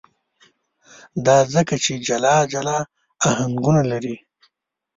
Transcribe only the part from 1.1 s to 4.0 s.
دا ځکه چې جلا جلا آهنګونه